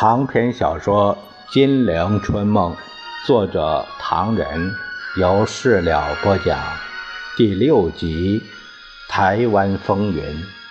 [0.00, 1.14] 长篇小说
[1.52, 2.72] 《金陵春梦》，
[3.26, 4.72] 作者唐人，
[5.18, 6.58] 由事了播讲，
[7.36, 8.40] 第六集
[9.10, 10.22] 《台湾风云》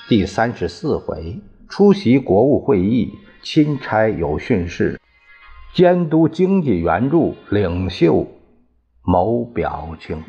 [0.07, 1.39] 第三十四回：
[1.69, 3.13] 出席国务会议，
[3.43, 4.99] 钦差有训示，
[5.75, 8.25] 监督经济援助领袖
[9.03, 10.23] 谋表情。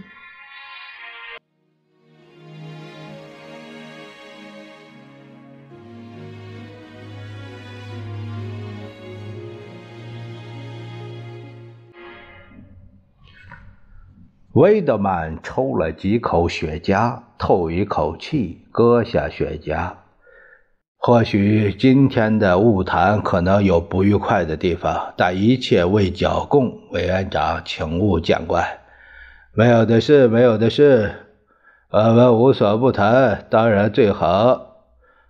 [14.54, 19.92] 维德曼抽了几口雪茄，透一口气，割下雪茄。
[20.98, 26.80] 或许今天的晤谈可能有不愉快的地方，但一切为剿共。
[26.91, 28.80] 委员长，请勿见怪。
[29.55, 31.12] 没有的事，没有的事。
[31.91, 34.66] 我们无所不谈，当然最好。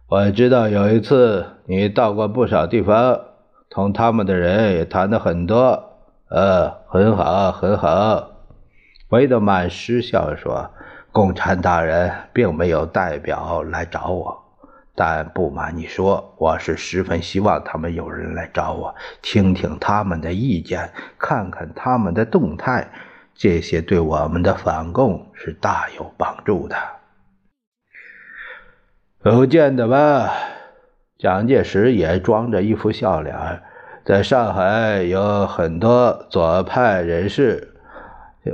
[0.08, 3.20] 我知道有一次你到过不少地方，
[3.68, 5.90] 同他们的人也谈的很多。
[6.30, 8.29] 呃，很好，很好。
[9.10, 10.70] 维德曼失笑说
[11.10, 14.40] ：“共产党人并没有代表来找我，
[14.94, 22.88] 但不瞒你说，我是十分希望他们有人来找我，听听他们的意见，看看他们的动态，
[23.34, 26.76] 这些对我们的反共是大有帮助的。”
[29.18, 30.32] 不见得吧？
[31.18, 33.60] 蒋介石也装着一副笑脸，
[34.04, 37.69] 在上海有很多左派人士。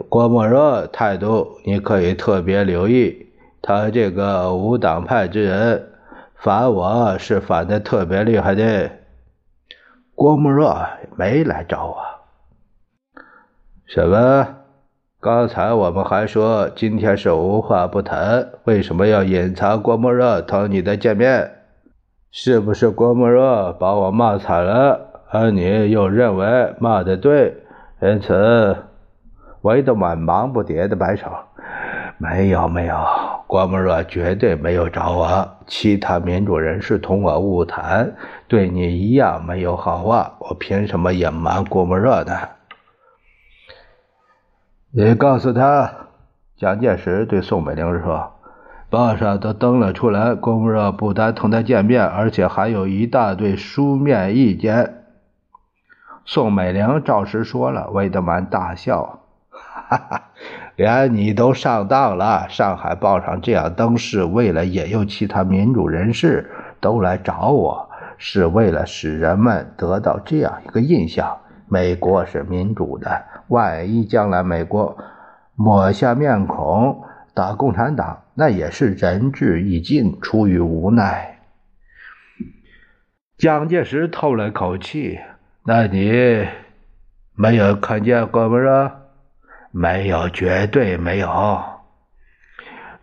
[0.08, 3.26] 郭沫若态度，你可以特别留意。
[3.62, 5.88] 他这个无党派之人，
[6.34, 8.90] 反我是反的特别厉害的。
[10.14, 11.96] 郭沫若没来找我。
[13.86, 14.48] 什么？
[15.20, 21.50] 刚才我们还说今天是无话不谈，为什么要隐藏郭沫若同你的见面？
[22.30, 27.56] 是不是郭沫若把我骂惨了，而你又认为骂的对，
[28.02, 28.76] 因此？
[29.62, 31.26] 维德曼忙不迭的摆手
[32.18, 32.96] ：“没有，没有，
[33.46, 35.48] 郭沫若绝对没有找我。
[35.66, 38.14] 其他民主人士同我晤谈，
[38.46, 40.36] 对你一样没有好话。
[40.38, 42.32] 我凭什么隐瞒郭沫若呢？”
[44.92, 45.92] 你告诉他，
[46.56, 48.32] 蒋介石对宋美龄说
[48.88, 55.02] ：“报上都登了出来，郭沫若不但同他见面，而且还有一大堆书面意见。”
[56.24, 57.90] 宋美龄照实说了。
[57.90, 59.20] 魏德曼大笑。
[59.88, 60.22] 哈哈，
[60.74, 62.48] 连你都上当了！
[62.48, 67.88] 上海报上这样登，是为了引诱其他民主人士都来找我，
[68.18, 71.38] 是为了使人们得到这样一个印象：
[71.68, 73.24] 美国是民主的。
[73.48, 74.98] 万一将来美国
[75.54, 81.38] 抹下面孔打共产党，那也是仁至义尽，出于无奈。
[83.38, 85.20] 蒋介石透了口气
[85.64, 86.44] ：“那你
[87.34, 88.90] 没有看见郭沫若？”
[89.70, 91.62] 没有，绝对没有。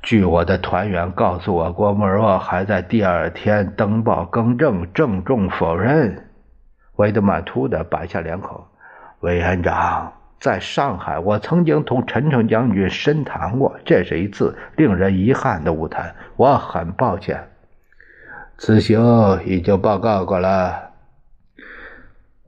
[0.02, 6.30] 据我的团员告诉我，郭沫若还在第二天登报更正，郑重否认。
[6.98, 8.66] 维德曼突的摆下脸孔
[9.22, 17.48] ：“委员长，在上海，我曾经同陈诚将军深谈过，这是一次令人遗憾的误谈，我很抱歉。
[18.58, 19.00] 此行
[19.46, 20.92] 已经报告过了。”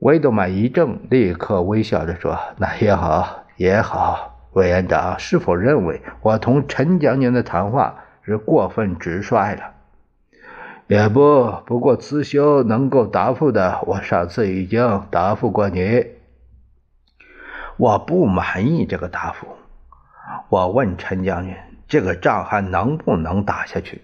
[0.00, 9.72] 维德曼一怔，立刻微笑着说：“那也好。”也好，委员长是否认为我同陈将军的谈话是过分直率了？
[10.88, 16.06] 也不，不过慈修能够答复的，我上次已经答复过你。
[17.76, 19.48] 我不满意这个答复。
[20.48, 21.56] 我问陈将军，
[21.88, 24.02] 这个仗还能不能打下去？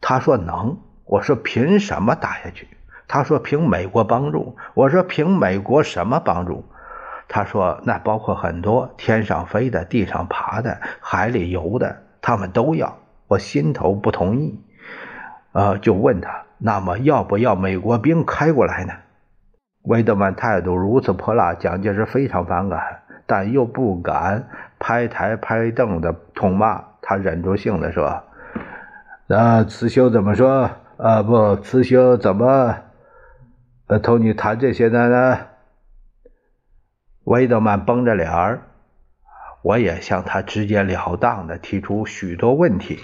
[0.00, 0.78] 他说能。
[1.04, 2.68] 我说凭什么打下去？
[3.08, 4.56] 他说凭美国帮助。
[4.74, 6.64] 我说凭美国什么帮助？
[7.34, 14.60] 他说：“那包括很多天上飞的、地上爬的、海里游的，他们都要。”我心头不同意，
[15.52, 18.92] 呃，就问他：“那么要不要美国兵开过来呢？”
[19.88, 24.46] 维德曼态度如此泼辣，蒋介石非常反感，但又不敢
[24.78, 26.84] 拍台拍凳的痛骂。
[27.00, 28.24] 他忍住性子说
[29.26, 30.70] ：“那慈修怎么说？
[30.98, 32.76] 啊，不，慈修怎么
[33.86, 35.38] 呃同你谈这些的呢？”
[37.24, 38.62] 维德曼绷着脸儿，
[39.62, 42.98] 我也向他直截了当的提出许多问题，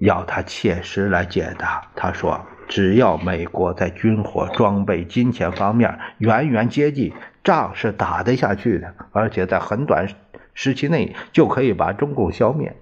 [0.00, 1.82] 要他切实来解答。
[1.96, 7.12] 他说：“只要美国在军火、装备、金钱方面远远接近，
[7.42, 10.06] 仗是打得下去的，而且在很短
[10.54, 12.76] 时期内就可以把中共消灭。”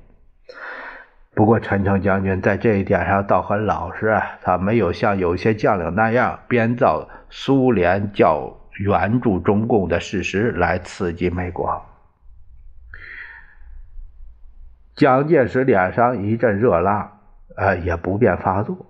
[1.32, 11.84] 不过陈诚将军在这一点上倒很老实，他没有像有些将领那样编造苏联叫援助中共的事实来刺激美国。
[14.96, 17.12] 蒋介石脸上一阵热辣，
[17.56, 18.86] 呃，也不便发作。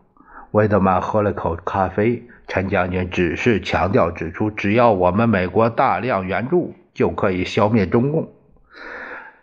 [0.53, 8.33] 魏德曼喝了口咖啡，陈将军只是强调指出，只要我们美国大量援助，就可以消灭中共。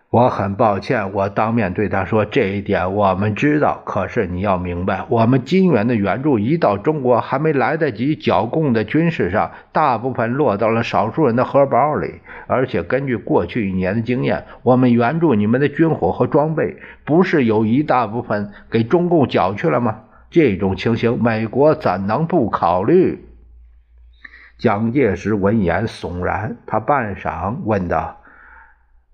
[0.09, 3.81] 我很抱歉，我当面对他说这一点我们知道。
[3.83, 12.21] 可是你要明白，我们金元的援助一到中国，还没来得及剿共的军事上，大部分落到了少数人的荷包里。
[12.48, 20.03] 而且根据过去一年的经验，我们援助你们的军火和装备，不是有一大部分给中共缴去了吗？
[20.30, 23.25] 这种情形，美国怎能不考虑？
[24.57, 28.21] 蒋介石闻言悚然，他半晌问道。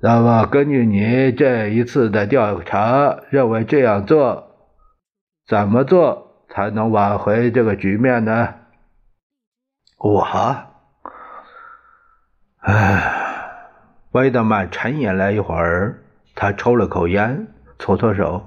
[0.05, 4.49] 那么，根据你这一次的调查，认为这样做
[5.47, 8.53] 怎么做才能挽回这个局面呢？
[9.97, 10.27] 我，
[12.57, 13.13] 唉，
[14.11, 16.03] 魏德曼沉吟了一会儿，
[16.35, 17.47] 他抽了口烟，
[17.79, 18.45] 搓搓手。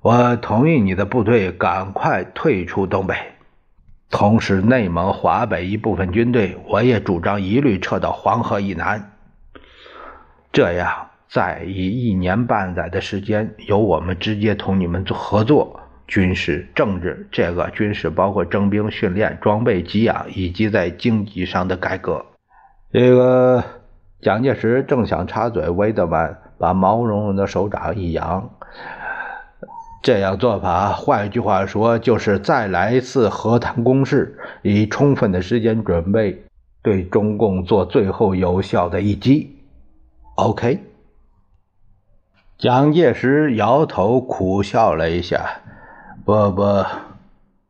[0.00, 3.14] 我同意你的部队赶快退出东北，
[4.10, 9.12] 同时内蒙、华北一部分军队，我也主张一律撤到黄河以南。
[10.50, 22.24] 这样，再以一年半载的时间，由我们直接同你们合作，军事、政治，这个军事包括征兵、训练、装备、给养，以及在经济上的改革。
[22.90, 23.62] 这个
[24.22, 28.50] 蒋介石正想插嘴，韦德曼把毛茸茸的手掌一扬
[30.02, 36.42] ：“这样做法，换句话说，就是再来一次和谈攻势，以充分的时间准备，
[36.82, 39.54] 对中共做最后有效的一击。”
[40.38, 40.84] OK，
[42.58, 45.62] 蒋介石摇头苦笑了一下，
[46.24, 46.62] 不不，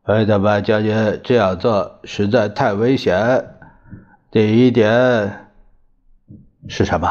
[0.05, 3.55] 魏德曼将军这样做实在太危险。
[4.31, 5.47] 第一点
[6.69, 7.09] 是什么？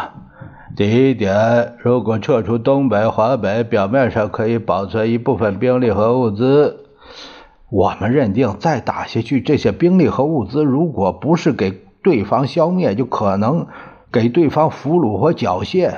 [0.75, 6.86] 第一点，如果撤出东北、华北，表面上可以保存一部分兵力和物资，
[7.71, 11.71] 我们认定再打下去，这些兵力和物资如果不是给
[12.04, 13.65] 对方消灭，就可能。
[14.12, 15.95] 给对方俘虏和缴械，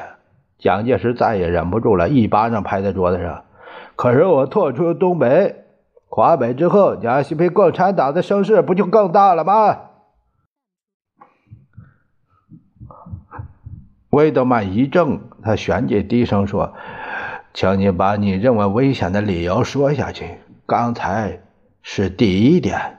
[0.58, 3.44] 蒋介石再也忍不住了，一巴掌拍在桌子上。
[3.96, 5.66] 可是我退出东北、
[6.08, 9.78] 华北之后，蒋西被共产党的声势不就更大了吗？
[14.10, 16.74] 魏德曼一怔，他旋即低声说
[17.54, 20.40] ：“请你把你认为危险的理由说下去。
[20.66, 21.42] 刚才
[21.84, 22.98] 是第一点。”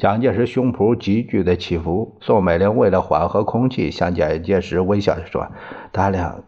[0.00, 5.48] 蒋介石胸脯急剧的起伏，宋美龄为了缓和空气，向蒋介石微笑着说
[5.92, 6.42] ：“大亮，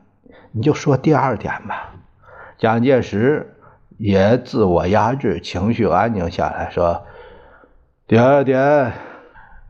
[0.52, 1.92] 你就说第二点吧。”
[2.56, 3.54] 蒋介石
[3.98, 7.02] 也自我压制，情绪安静下来，说
[8.08, 8.94] ：“第二点，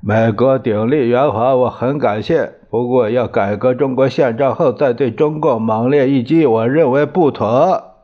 [0.01, 2.53] 美国鼎力援华，我很感谢。
[2.71, 7.97] 不过要改革中国宪章后再对中共猛烈一击，我认为不妥。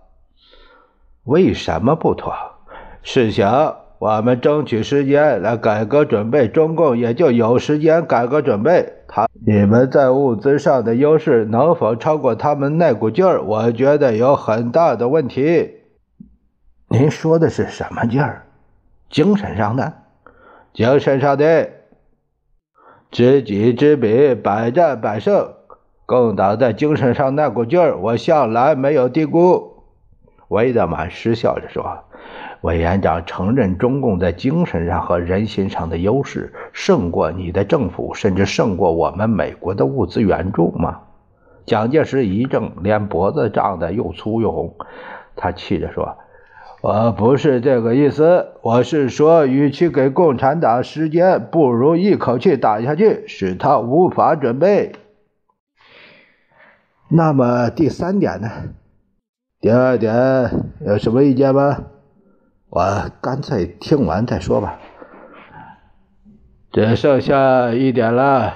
[1.23, 2.35] 为什么不妥？
[3.05, 8.93] 试想。”我们争取时间来改革准备，中共也就有时间改革准备。
[9.09, 13.43] 他你们在物资上的优势能否超过他们那股劲儿？
[13.43, 15.79] 我觉得有很大的问题。
[16.89, 18.45] 您说的是什么劲儿？
[19.11, 19.93] 精神上的？
[20.73, 21.69] 精神上的？
[23.11, 25.55] 知己知彼，百战百胜。
[26.07, 29.78] 共党在精神上那股劲儿，我向来没有低估。
[30.49, 32.05] 韦德曼失笑着说。
[32.63, 41.03] 委员长承认中共在精神上和人心上的优势胜过你的政府，甚至胜过我们美国的物资援助吗？
[41.67, 44.75] 蒋介石一怔，连脖子胀得又粗又红。
[45.37, 46.17] 他气着说
[46.83, 54.93] ：“我不是这个意思，我是说，与其给共产党时间，不如一口气打下去，使他无法准备。”
[57.09, 58.49] 那么第三点呢？
[59.61, 61.79] 第二点有什么意见吗？
[62.71, 64.79] 我干脆听完再说吧。
[66.71, 68.55] 只剩下一点了。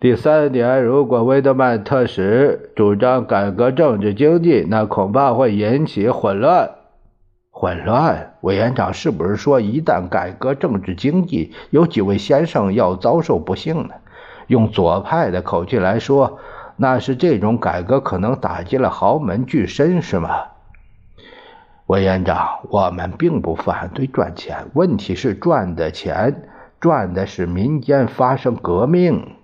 [0.00, 6.70] 第三点，如果威德曼特使主张改革政治经济，那恐怕会引起混乱。
[7.50, 8.34] 混乱？
[8.40, 13.94] 委员长是不是说，一旦改革政治经济，有几位先生要遭受不幸呢？
[14.46, 16.38] 用左派的口气来说，
[16.76, 20.48] 那是这种改革可能打击了豪门巨绅，是吗？
[21.86, 26.48] 委员长，我们并不反对赚钱，问题是赚的钱
[26.80, 29.36] 赚的是民间发生革命。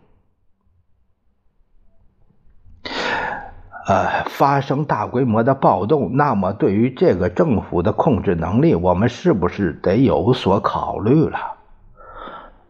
[3.86, 11.38] 呃，发生大规模的暴动，那么对于这个政府的控制能力，我们是不是得有所考虑了？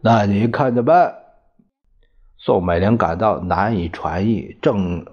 [0.01, 1.22] 那你看着办。
[2.45, 5.05] 宋美龄感到难以传译，正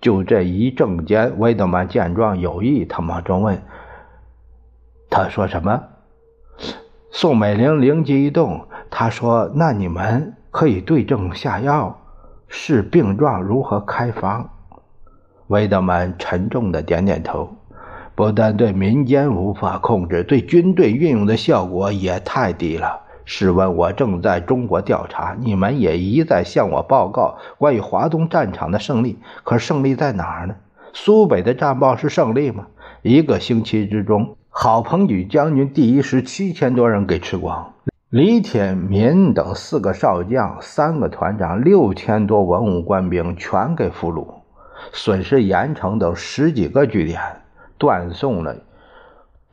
[0.00, 3.60] 就这一正间，威德曼见状有意，他忙中问
[5.10, 5.82] ：“他说什么？”
[7.12, 12.00] 宋美龄灵机一动，他说：“那你们可以对症下药，
[12.48, 14.48] 视病状如何开方。”
[15.48, 17.54] 威德曼沉重的点点头。
[18.14, 23.02] 不但对民间无法控制，对军队运用的效果也太低了。
[23.24, 30.56] 试问，我正在中国调查，你们也一再向我报告关于华东战场的胜利，可胜利在哪儿呢？
[30.92, 32.66] 苏北的战报是胜利吗？
[33.02, 37.72] 一个星期之中，郝鹏举将军第一师七千多人给吃光，
[38.10, 44.26] 李铁民等四个少将、三个团长、六千多文武官兵全给俘虏。
[44.92, 47.20] 损失盐城等十几个据点，
[47.78, 48.54] 断送了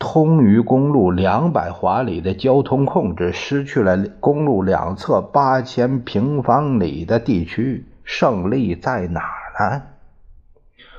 [0.04, 7.86] 通于公路两百华里的交通控制，失去了公路两侧八千平方里的地区。
[8.04, 9.84] 胜利在哪儿呢？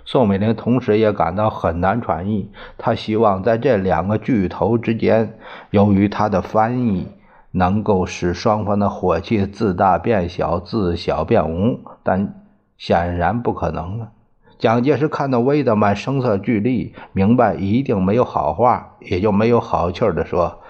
[0.05, 2.53] 宋美龄同时也感到很难传译。
[2.79, 5.37] 她希望在这两个巨头之间，
[5.71, 7.09] 由于她的翻译
[7.51, 12.35] 能够使双方的火气自大变小，自小变无，但
[12.79, 14.13] 显然不可能了。
[14.63, 20.61] 蒋介石看到威德曼声色俱厉，明白一定没有好话，也就没有好气儿的说：“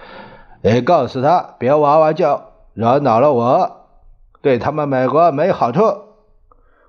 [0.65, 3.85] 哎，告诉他别哇哇叫，惹恼了我，
[4.41, 5.83] 对他们美国没好处。”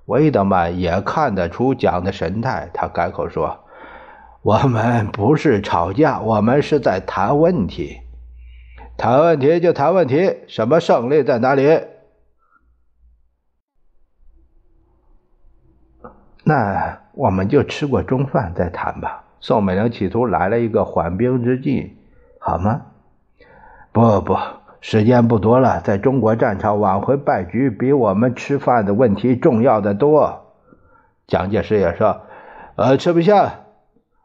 [0.06, 3.58] 威德曼也看得出蒋的神态，他改口说
[4.40, 7.98] ：“我们不是吵架，我们是在谈问题。
[8.96, 11.80] 谈问题就谈问题，什么胜利在哪里？”
[16.44, 19.24] 那我们就吃过中饭再谈吧。
[19.40, 21.96] 宋美龄企图来了一个缓兵之计，
[22.38, 22.82] 好吗？
[23.92, 24.36] 不不，
[24.80, 25.80] 时间不多了。
[25.80, 30.52] 在中国战场挽回败局，比我们吃饭的问题重要的多。
[31.26, 32.22] 蒋介石也说
[32.76, 33.60] ：“呃，吃不下，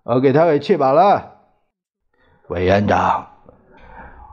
[0.03, 1.35] 我给他给气饱了。”
[2.49, 3.27] 委员长，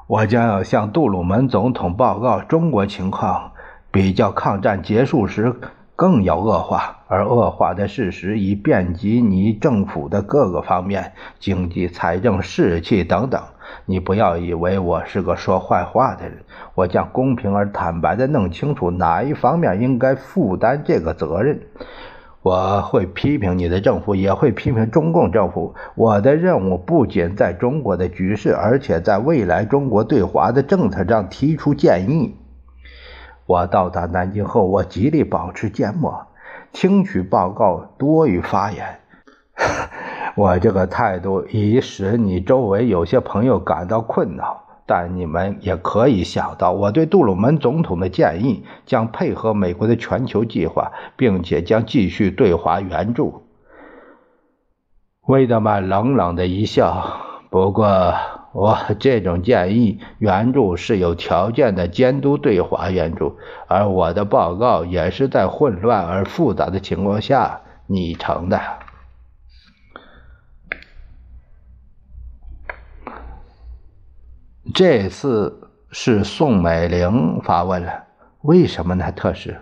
[0.07, 3.53] 我将要向杜鲁门总统报告中国情况，
[3.91, 5.55] 比较抗战结束时。
[5.97, 13.41] 更要恶化，而恶化的事实已遍及你政府的各个方面，经济、财政、士气等等。
[13.87, 21.61] 你不要以为我是个说坏话的人，我将公平而坦白地弄清楚哪一方面应该负担这个责任。
[22.43, 25.75] 我会批评你的政府，也会批评中共政府。
[25.97, 32.37] 我的任务不仅在中国的局势，而且在未来中国对华的政策上提出建议。
[33.47, 36.27] 我到达南京后，我极力保持缄默，
[36.73, 39.01] 听取报告多于发言。
[40.37, 53.45] 我这个态度已使你周围有些朋友感到困扰，但你们也可以想到，我对杜鲁门总统的建议将配合美国的全球计划，并且将继续对华援助。
[55.27, 57.17] 威德曼冷冷的一笑，
[57.49, 58.13] 不过。
[58.57, 63.37] 我这种建议援助是有条件的监督对华援助，
[63.69, 68.59] 而我的报告也是在混乱而复杂的情况下拟成的。
[74.73, 78.05] 这次是宋美龄发问了，
[78.41, 79.13] 为什么呢？
[79.13, 79.61] 特使？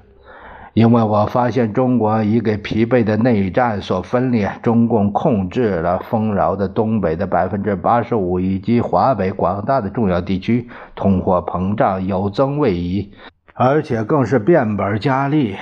[0.75, 13.13] 因为我发现中国已给疲惫的内战所分裂，中共控制了丰饶的东北的百分之八十五以及华北广大的重要地区，通货膨胀有增未已，
[13.55, 15.55] 而且更是变本加厉。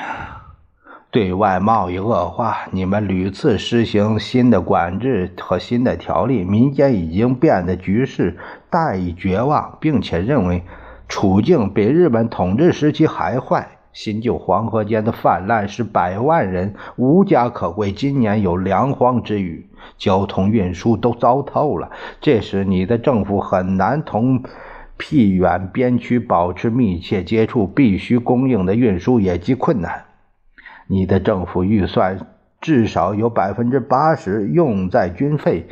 [1.11, 8.39] 对外贸易恶化，你们屡次实行新的管制和新的条例，民间已经变得局势
[8.71, 10.63] 大以绝望，并且认为
[11.07, 13.69] 处境比日本统治时期还坏。
[13.93, 19.67] 新旧黄河间的泛滥使百万人无家可归，今年有粮荒之虞，
[19.99, 21.91] 交通运输都糟透了。
[22.21, 24.43] 这时你的政府很难同
[24.97, 30.05] 僻远边区保持密切接触，必须供应的运输也极困难。
[30.87, 32.19] 你的政府预算
[32.61, 35.69] 至少有百分之八十用在军费，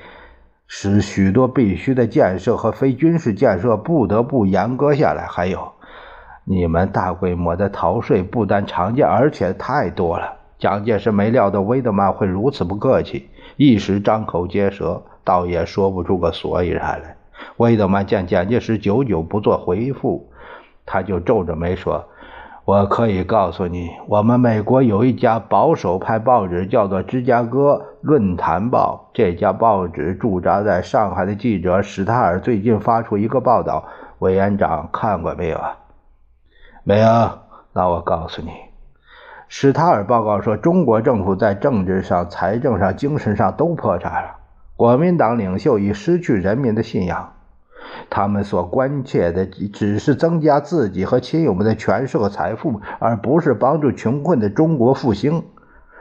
[0.66, 5.26] 使许多必须的建设和非军事建设不得不严格下来。
[5.26, 5.72] 还有。
[6.44, 10.36] 你们大规模的逃税不但常见，而且太多了。
[10.58, 17.16] 蒋介石没料到威德曼会如此不客气，一时张口结舌，倒也说不出个所以然来。
[17.56, 20.28] 威德曼见蒋介石久久不做回复，
[20.84, 22.04] 他就皱着眉说
[22.66, 29.08] ：“我可以告诉你，我们美国有一家保守派报纸，叫做《芝加哥论坛报》。
[29.14, 33.86] 这家报纸驻扎在上海的记者史塔尔最近发出一个报道，
[34.18, 35.78] 委员长看过没有啊？
[36.84, 37.38] 没有。
[37.72, 38.50] 那我告诉你，
[39.48, 44.36] 史塔尔报告说，中国政府在政治上、财政上、精神上都破产了。
[44.76, 47.34] 国民党领袖已失去人民的信仰。
[48.08, 55.44] 他们所关切的只是增加自己和亲友们的权势和财富，而不是帮助穷困的中国复兴。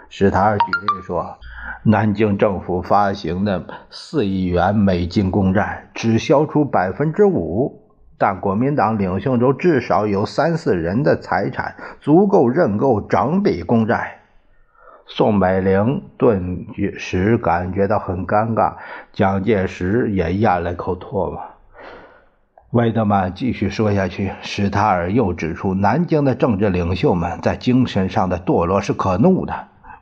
[0.07, 1.37] 史塔尔举例说，
[1.83, 7.78] 南京政府发行的四亿元美金公债只销出百分之五，
[8.19, 14.19] 但国民党领袖中至少有三四人的财产足够认购整笔公债。
[15.07, 18.73] 宋美龄顿时感觉到很尴尬，
[19.11, 21.41] 蒋介石也咽了口唾沫。
[22.71, 29.53] 魏德曼继续说下去，史塔尔又指出，南京的政治领袖们在精神上的堕落是可怒的。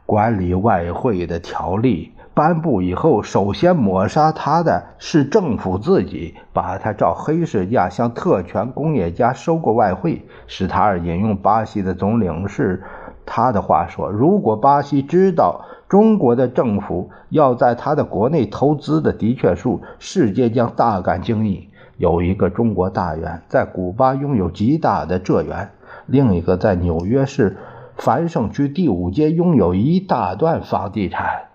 [0.06, 10.22] 管理外汇的条例颁布以后，首先抹杀他的是政府自己，把他照黑市价向特权工业家收购外汇。
[10.46, 12.84] 史塔尔引用巴西的总领事
[13.26, 21.68] 他的话说：“如果巴西知道中国的政府要在他的国内投资的的确数，世界将大感惊异。”
[21.98, 25.72] 有一个中国大员在古巴拥有极大的蔗园，
[26.06, 27.58] 另一个在纽约市
[27.96, 31.47] 繁盛区第五街拥有一大段房地产。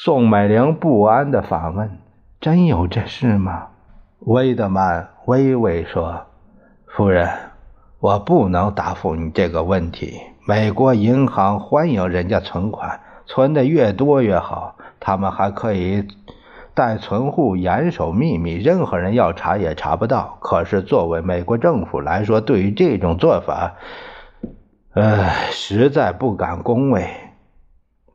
[0.00, 1.98] 宋美龄不安地反问
[2.40, 3.66] ：“真有这事吗？”
[4.20, 6.26] 威德曼微微说
[6.86, 7.28] ：“夫人，
[7.98, 10.20] 我不能答复你这个问题。
[10.46, 16.06] 美国银行欢迎人家存款，存的越多越好，他们还可以。”
[16.74, 20.38] 待存户严守秘密，任何人要查也查不到。
[20.40, 23.74] 可是作为美国政府来说，对于这种做法，
[24.94, 27.04] 呃，实在不敢恭维。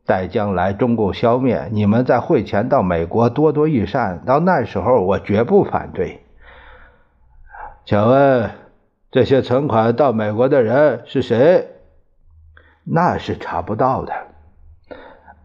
[0.06, 6.24] 待将来中共消灭，你们在汇钱到美国多多益善，到那时候我绝不反对。
[7.86, 8.52] 请问
[9.12, 11.68] 这些存款到美国的人是谁？
[12.84, 14.14] 那是查不到的。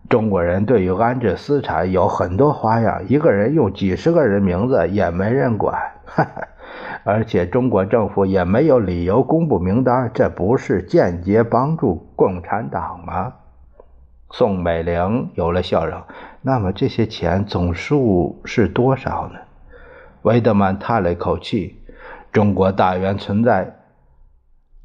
[0.08, 5.78] 中国人对于安置私产有很多花样，一个人用几十个人名字也没人管，
[7.04, 13.34] 而且中国政府也没有理由公布名单，这不是间接帮助共产党吗？
[14.30, 16.00] 宋美龄有了笑容。
[16.42, 19.40] 那么这些钱总数是多少呢？
[20.22, 21.76] 维德曼叹了一口气：
[22.32, 23.74] 中国大员存在。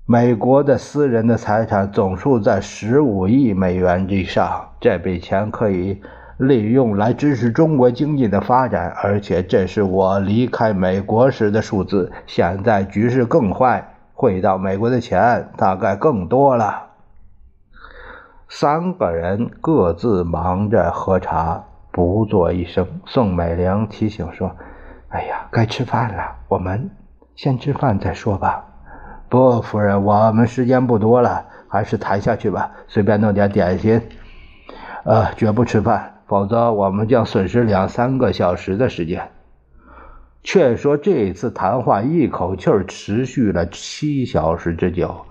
[0.05, 6.01] 美国的私人的财产总数在十五亿美元以上，这笔钱可以
[6.37, 12.11] 利用来支持中国经济的发展，而且这是我离开美国时的数字。
[12.25, 16.92] 现在局势更坏，汇到美国的钱大概更多了。
[18.55, 22.87] 三个人各自忙着喝茶，不做一声。
[23.03, 24.55] 宋美龄提醒说
[25.09, 26.91] ：“哎呀，该吃饭了，我们
[27.35, 28.63] 先吃饭再说吧。”
[29.27, 32.69] 不，夫人，我们时间不多了，还是谈下去吧。
[32.87, 33.99] 随便弄点点心，
[35.03, 39.31] 呃，绝不吃饭，否则我们将损失两三个小时的时间。
[40.43, 45.25] 却说这次谈话一口气持续了七小时之久，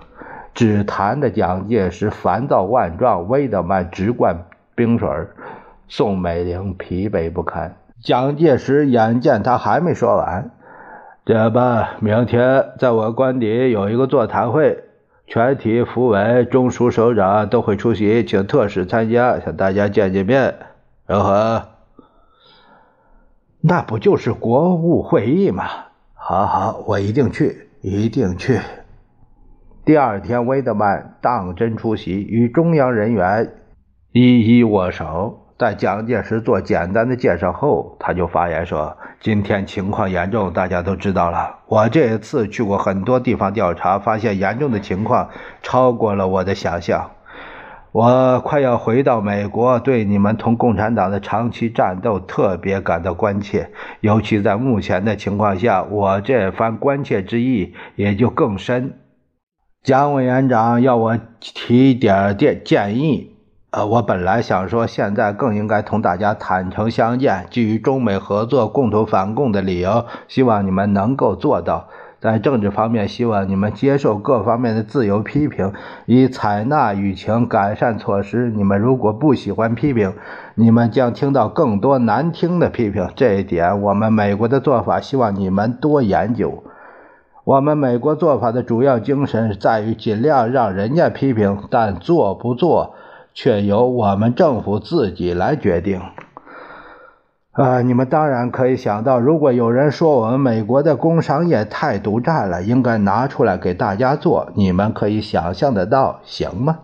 [0.55, 5.09] 只谈的蒋介石烦躁万状，威德曼直灌冰水，
[5.89, 7.77] 宋美龄疲惫不堪。
[8.03, 10.51] 蒋介石眼见他还没说完。
[11.25, 14.83] 这样吧，明天在我官邸有一个座谈会，
[15.27, 20.57] 全体副委、中书首长都会出席，请特使参加，向大家见见面，
[21.07, 21.69] 如何？
[23.61, 25.65] 那不就是国务会议吗？
[26.15, 28.59] 好好，我一定去，一定去。
[29.85, 33.53] 第二天，威德曼当真出席，与中央人员
[34.13, 35.41] 一一握手。
[35.59, 41.59] 在蒋介石做简单的介绍后，他就发言说：“今天情况严重，大家都知道了。
[41.67, 45.31] 我这一次去过很多地方调查，发现严重的情况
[45.63, 47.11] 超过了我的想象。
[47.91, 58.95] 我快要回到美国，对你们同共产党的长期战斗特别感到关切，尤其在目前的情况下，我这番关切之意也就更深。
[59.83, 63.31] 蒋委员长要我提点点建议。”
[63.73, 71.89] 呃，我本来想说，现在更应该同大家坦诚相见，基于中美合作、共同反共的理由，希望你们能够做到。
[72.21, 75.73] 在政治方面，希望你们接受各方面的自由批评，
[76.07, 78.51] 以采纳舆情改善措施。
[78.51, 80.13] 你们如果不喜欢批评，
[80.55, 83.09] 你们将听到更多难听的批评。
[83.17, 86.63] 这一点，我们美国的做法，希望你们多研究。
[87.45, 92.95] 我们美国做法的主要精神在于尽量让人家批评，但做不做
[93.35, 96.01] 却由我们政府自己来决定。
[97.51, 106.79] 啊，你们当然可以想到，如果有人说我们美国的工商业太独占了，应该拿出来给大家做，你们可以想象得到，行吗？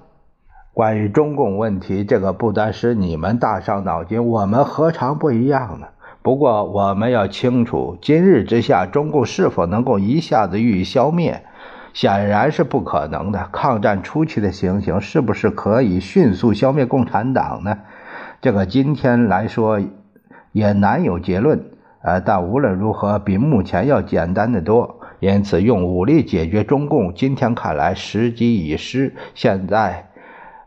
[0.75, 5.87] 关于中共问题，这个不单是你们大伤脑筋，我们何尝不一样呢？
[6.29, 11.43] 不过我们要清楚，今日之下，中共是否能够一下子予以消灭，
[11.95, 13.49] 显然是不可能的。
[13.51, 17.79] 抗战初期的情形，是不是可以迅速消灭共产党呢？
[18.43, 19.81] 这个今天来说。
[20.53, 21.63] 也难有结论，
[22.03, 25.01] 呃，但无论如何，比目前要简单的多。
[25.21, 29.15] 因此，用武力解决中共，今天看来时机已失。
[29.35, 30.09] 现在，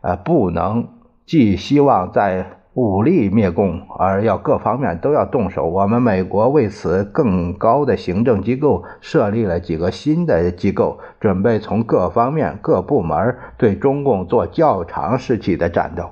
[0.00, 0.88] 呃，不能
[1.24, 5.66] 寄希望在武力灭共，而要各方面都要动手。
[5.66, 16.04] 我们美国为此更高的行政机构设立了几个新的机构，准备从各方面、各部门对中共做较长时期的战斗。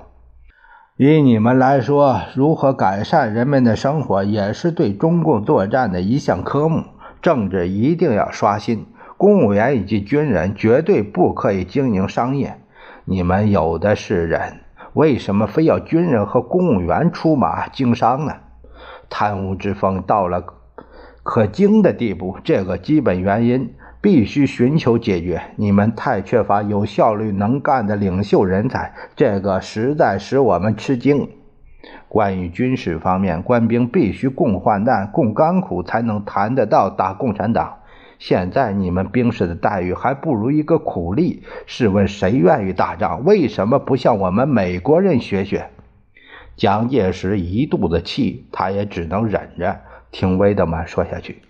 [0.97, 6.83] 以你们来说，如何改善人们的生活，也是对中共作战的一项科目。
[7.23, 8.85] 政治一定要刷新，
[9.17, 12.57] 公务员以及军人绝对不可以经营商业。
[13.05, 14.60] 你们有的是人，
[14.93, 18.33] 为什么非要军人和公务员出马经商呢？
[19.09, 20.43] 贪污之风到了
[21.23, 23.73] 可惊的地步，这个基本原因。
[24.03, 25.39] 必须寻求解决。
[25.57, 31.29] 你们太缺乏有效率、能干的领袖人才，这个实在使我们吃惊。
[32.07, 37.77] 关于军事方面，官兵必须共患难、共甘苦，才能谈得到打共产党。
[38.21, 41.41] 现在你们兵士的待遇还不如一个苦力。
[41.65, 43.23] 试问谁愿意打仗？
[43.25, 45.71] 为什么不向我们美国人学学？
[46.55, 49.79] 蒋介石一肚子气，他也只能忍着。
[50.11, 51.41] 听威德曼说下去。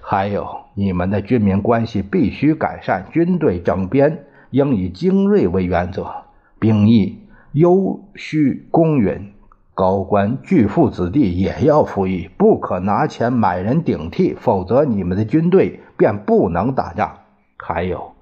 [0.00, 6.10] 还有，你们的军民关系必须改善，军队整编应以精锐为原则，
[6.58, 7.18] 兵役
[7.52, 9.32] 优需公允，
[9.74, 17.18] 高官巨富子弟也要服役，不可拿钱买人顶替，否则你们的军队便不能打仗。
[17.56, 18.12] 还有，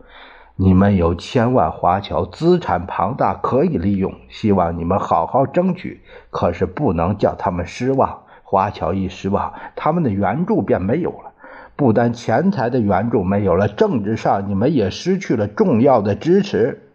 [0.56, 8.22] 你们有千万华侨，资产庞大，可以利用，希望你们好好争取，可是不能叫他们失望。
[8.44, 11.32] 华侨一失望，他们的援助便没有了。
[11.74, 16.90] 不但钱财的援助没有了，政治上你们也失去了重要的支持。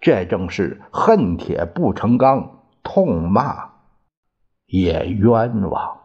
[0.00, 3.70] 这正是恨铁不成钢，痛骂
[4.66, 6.01] 也冤枉。